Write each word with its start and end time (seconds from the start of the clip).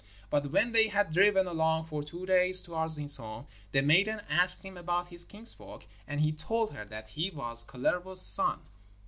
But 0.31 0.51
when 0.51 0.71
they 0.71 0.87
had 0.87 1.13
driven 1.13 1.45
along 1.45 1.85
for 1.85 2.01
two 2.01 2.25
days 2.25 2.63
towards 2.63 2.95
his 2.95 3.17
home, 3.17 3.45
the 3.71 3.83
maiden 3.83 4.19
asked 4.31 4.63
him 4.65 4.75
about 4.75 5.09
his 5.09 5.23
kinsfolk, 5.23 5.85
and 6.07 6.21
he 6.21 6.31
told 6.31 6.73
her 6.73 6.85
that 6.85 7.09
he 7.09 7.29
was 7.29 7.63
Kalervo's 7.63 8.19
son. 8.21 8.61